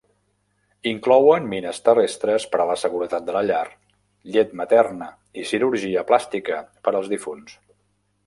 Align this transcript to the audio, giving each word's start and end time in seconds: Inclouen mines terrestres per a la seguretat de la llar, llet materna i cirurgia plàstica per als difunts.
Inclouen 0.91 1.43
mines 1.51 1.81
terrestres 1.89 2.47
per 2.55 2.61
a 2.63 2.65
la 2.69 2.77
seguretat 2.83 3.27
de 3.27 3.35
la 3.35 3.43
llar, 3.49 3.61
llet 4.37 4.57
materna 4.63 5.11
i 5.43 5.47
cirurgia 5.53 6.05
plàstica 6.13 6.57
per 6.87 6.95
als 7.01 7.13
difunts. 7.15 7.57